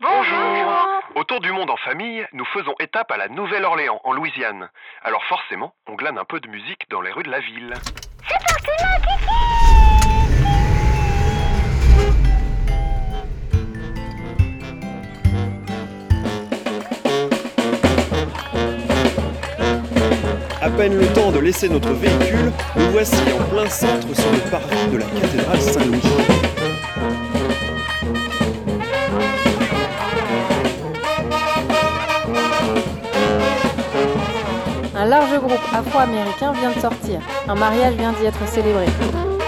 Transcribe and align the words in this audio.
Bonjour. 0.00 1.02
Autour 1.14 1.40
du 1.40 1.52
monde 1.52 1.68
en 1.68 1.76
famille, 1.76 2.26
nous 2.32 2.46
faisons 2.46 2.74
étape 2.80 3.10
à 3.10 3.18
la 3.18 3.28
Nouvelle-Orléans, 3.28 4.00
en 4.04 4.14
Louisiane. 4.14 4.70
Alors 5.02 5.22
forcément, 5.24 5.74
on 5.86 5.94
glane 5.94 6.16
un 6.16 6.24
peu 6.24 6.40
de 6.40 6.48
musique 6.48 6.88
dans 6.88 7.02
les 7.02 7.12
rues 7.12 7.22
de 7.22 7.30
la 7.30 7.40
ville. 7.40 7.74
C'est 8.26 8.42
parti, 8.42 8.70
ma 8.82 8.96
Kiki 9.00 9.30
À 20.62 20.70
peine 20.70 20.98
le 20.98 21.12
temps 21.12 21.30
de 21.30 21.40
laisser 21.40 21.68
notre 21.68 21.92
véhicule, 21.92 22.52
nous 22.74 22.90
voici 22.92 23.22
en 23.38 23.44
plein 23.50 23.68
centre 23.68 24.14
sur 24.14 24.32
le 24.32 24.50
parvis 24.50 24.88
de 24.92 24.96
la 24.96 25.04
cathédrale 25.20 25.60
Saint-Louis. 25.60 26.29
Large 35.30 35.42
groupe 35.42 35.74
afro-américain 35.74 36.52
vient 36.52 36.70
de 36.70 36.80
sortir. 36.80 37.20
Un 37.48 37.54
mariage 37.54 37.94
vient 37.94 38.12
d'y 38.12 38.26
être 38.26 38.48
célébré. 38.48 38.86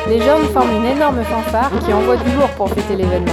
Les 0.08 0.20
jeunes 0.20 0.46
forment 0.52 0.76
une 0.76 0.86
énorme 0.86 1.22
fanfare 1.24 1.70
qui 1.84 1.92
envoie 1.92 2.16
du 2.16 2.30
lourd 2.32 2.50
pour 2.50 2.68
fêter 2.70 2.96
l'événement. 2.96 3.32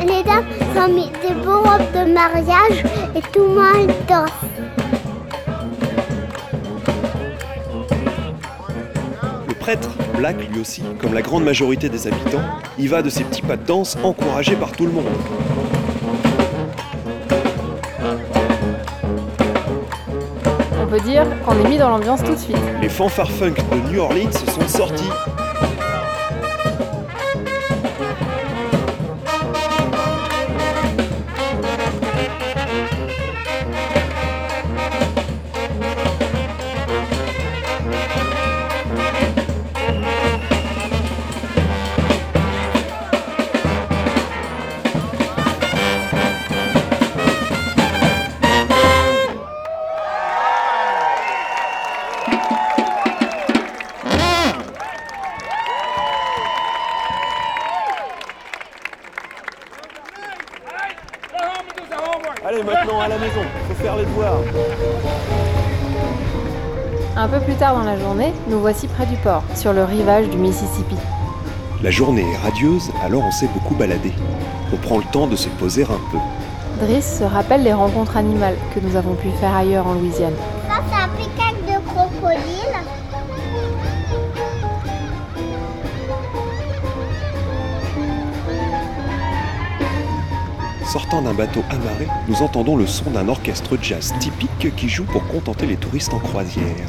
Les 0.00 0.22
dames 0.22 0.44
ont 0.76 0.92
mis 0.92 1.10
des 1.22 1.34
beaux 1.34 1.60
robes 1.60 1.92
de 1.94 2.12
mariage 2.12 2.84
et 3.14 3.22
tout 3.32 3.42
le 3.42 3.48
monde 3.48 3.94
danse. 4.08 4.73
Prêtre, 9.64 9.88
Black 10.18 10.36
lui 10.52 10.60
aussi, 10.60 10.82
comme 11.00 11.14
la 11.14 11.22
grande 11.22 11.42
majorité 11.42 11.88
des 11.88 12.06
habitants, 12.06 12.42
y 12.78 12.86
va 12.86 13.00
de 13.00 13.08
ses 13.08 13.24
petits 13.24 13.40
pas 13.40 13.56
de 13.56 13.64
danse 13.64 13.96
encouragés 14.02 14.56
par 14.56 14.72
tout 14.72 14.84
le 14.84 14.92
monde. 14.92 15.06
On 20.82 20.86
peut 20.86 21.00
dire 21.00 21.24
qu'on 21.46 21.58
est 21.64 21.68
mis 21.70 21.78
dans 21.78 21.88
l'ambiance 21.88 22.22
tout 22.22 22.34
de 22.34 22.38
suite. 22.38 22.58
Les 22.82 22.90
fanfares 22.90 23.30
funk 23.30 23.54
de 23.72 23.90
New 23.90 24.00
Orleans 24.00 24.32
se 24.32 24.44
sont 24.50 24.68
sortis. 24.68 25.08
Maintenant 62.64 63.00
à 63.00 63.08
la 63.08 63.18
maison, 63.18 63.42
faut 63.68 63.74
faire 63.74 63.96
les 63.96 64.04
devoirs. 64.04 64.38
Un 67.16 67.28
peu 67.28 67.38
plus 67.40 67.54
tard 67.54 67.74
dans 67.74 67.84
la 67.84 67.98
journée, 67.98 68.32
nous 68.48 68.60
voici 68.60 68.88
près 68.88 69.06
du 69.06 69.16
port, 69.16 69.44
sur 69.54 69.72
le 69.72 69.84
rivage 69.84 70.28
du 70.28 70.36
Mississippi. 70.36 70.96
La 71.82 71.90
journée 71.90 72.24
est 72.32 72.36
radieuse, 72.38 72.90
alors 73.04 73.22
on 73.24 73.30
s'est 73.30 73.48
beaucoup 73.54 73.74
baladé. 73.74 74.12
On 74.72 74.76
prend 74.76 74.98
le 74.98 75.04
temps 75.12 75.26
de 75.26 75.36
se 75.36 75.48
poser 75.48 75.84
un 75.84 76.00
peu. 76.10 76.18
Driss 76.80 77.18
se 77.18 77.24
rappelle 77.24 77.62
les 77.62 77.72
rencontres 77.72 78.16
animales 78.16 78.56
que 78.74 78.80
nous 78.80 78.96
avons 78.96 79.14
pu 79.14 79.28
faire 79.40 79.54
ailleurs 79.54 79.86
en 79.86 79.94
Louisiane. 79.94 80.34
Sortant 90.94 91.22
d'un 91.22 91.34
bateau 91.34 91.64
amarré, 91.70 92.06
nous 92.28 92.42
entendons 92.42 92.76
le 92.76 92.86
son 92.86 93.10
d'un 93.10 93.28
orchestre 93.28 93.76
jazz 93.82 94.14
typique 94.20 94.76
qui 94.76 94.88
joue 94.88 95.02
pour 95.02 95.26
contenter 95.26 95.66
les 95.66 95.74
touristes 95.74 96.14
en 96.14 96.20
croisière. 96.20 96.86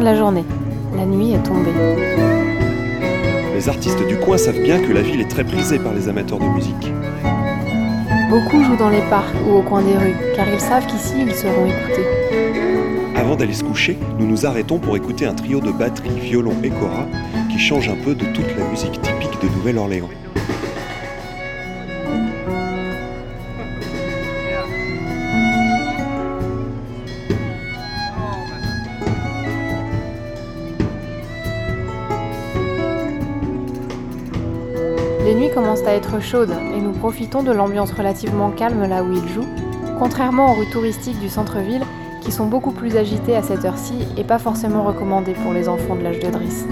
De 0.00 0.04
la 0.04 0.16
journée. 0.16 0.44
La 0.96 1.04
nuit 1.04 1.32
est 1.34 1.42
tombée. 1.42 1.70
Les 3.54 3.68
artistes 3.68 4.06
du 4.08 4.16
coin 4.16 4.38
savent 4.38 4.60
bien 4.60 4.80
que 4.80 4.92
la 4.92 5.02
ville 5.02 5.20
est 5.20 5.28
très 5.28 5.44
prisée 5.44 5.78
par 5.78 5.92
les 5.92 6.08
amateurs 6.08 6.38
de 6.38 6.46
musique. 6.46 6.92
Beaucoup 8.30 8.62
jouent 8.64 8.78
dans 8.78 8.88
les 8.88 9.02
parcs 9.10 9.34
ou 9.46 9.56
au 9.56 9.62
coin 9.62 9.82
des 9.82 9.96
rues, 9.96 10.16
car 10.34 10.46
ils 10.48 10.60
savent 10.60 10.86
qu'ici 10.86 11.14
ils 11.20 11.34
seront 11.34 11.66
écoutés. 11.66 12.06
Avant 13.14 13.36
d'aller 13.36 13.52
se 13.52 13.62
coucher, 13.62 13.98
nous 14.18 14.26
nous 14.26 14.46
arrêtons 14.46 14.78
pour 14.78 14.96
écouter 14.96 15.26
un 15.26 15.34
trio 15.34 15.60
de 15.60 15.70
batterie, 15.70 16.18
violon 16.18 16.54
et 16.64 16.70
cora 16.70 17.06
qui 17.50 17.58
change 17.58 17.88
un 17.88 17.96
peu 17.96 18.14
de 18.14 18.24
toute 18.24 18.56
la 18.56 18.66
musique 18.70 19.00
typique 19.02 19.42
de 19.42 19.48
Nouvelle-Orléans. 19.48 20.08
Les 35.40 35.46
nuits 35.46 35.54
commencent 35.54 35.86
à 35.86 35.94
être 35.94 36.20
chaudes 36.20 36.54
et 36.76 36.82
nous 36.82 36.92
profitons 36.92 37.42
de 37.42 37.50
l'ambiance 37.50 37.92
relativement 37.92 38.50
calme 38.50 38.86
là 38.86 39.02
où 39.02 39.10
ils 39.10 39.26
jouent, 39.26 39.48
contrairement 39.98 40.52
aux 40.52 40.54
rues 40.54 40.68
touristiques 40.70 41.18
du 41.18 41.30
centre-ville 41.30 41.80
qui 42.20 42.30
sont 42.30 42.44
beaucoup 42.44 42.72
plus 42.72 42.94
agitées 42.94 43.36
à 43.36 43.42
cette 43.42 43.64
heure-ci 43.64 43.94
et 44.18 44.24
pas 44.24 44.38
forcément 44.38 44.84
recommandées 44.84 45.32
pour 45.32 45.54
les 45.54 45.66
enfants 45.66 45.96
de 45.96 46.02
l'âge 46.02 46.18
de 46.18 46.28
Driss. 46.28 46.66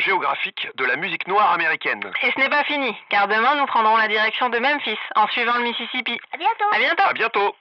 Géographique 0.00 0.68
de 0.76 0.84
la 0.84 0.96
musique 0.96 1.26
noire 1.28 1.52
américaine. 1.52 2.00
Et 2.22 2.30
ce 2.30 2.38
n'est 2.38 2.48
pas 2.48 2.64
fini, 2.64 2.94
car 3.08 3.28
demain 3.28 3.56
nous 3.56 3.66
prendrons 3.66 3.96
la 3.96 4.08
direction 4.08 4.48
de 4.48 4.58
Memphis 4.58 4.98
en 5.16 5.26
suivant 5.28 5.56
le 5.58 5.64
Mississippi. 5.64 6.18
À 6.32 6.36
bientôt. 6.36 6.64
À 6.72 6.78
bientôt 6.78 7.02
À 7.02 7.12
bientôt 7.12 7.56